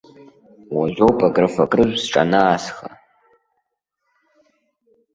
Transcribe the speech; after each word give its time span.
Уажәоуп 0.75 1.19
акрыфа-акрыжә 1.27 1.97
сҿанаасха. 2.03 2.87